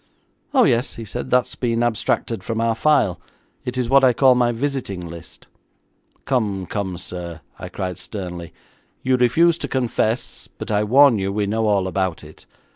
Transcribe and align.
'Oh, 0.51 0.63
yes,' 0.63 0.95
he 0.95 1.05
said, 1.05 1.29
'that 1.29 1.43
has 1.43 1.53
been 1.53 1.83
abstracted 1.83 2.43
from 2.43 2.59
our 2.59 2.73
file. 2.73 3.21
It 3.65 3.77
is 3.77 3.87
what 3.87 4.03
I 4.03 4.13
call 4.13 4.33
my 4.33 4.51
visiting 4.51 5.07
list.' 5.07 5.45
'Come, 6.25 6.65
come, 6.65 6.97
sir,' 6.97 7.41
I 7.59 7.69
cried 7.69 7.99
sternly, 7.99 8.51
'you 9.03 9.15
refuse 9.15 9.59
to 9.59 9.67
confess, 9.67 10.49
but 10.57 10.71
I 10.71 10.83
warn 10.83 11.19
you 11.19 11.31
we 11.31 11.45
know 11.45 11.67
all 11.67 11.85
about 11.85 12.23
it. 12.23 12.47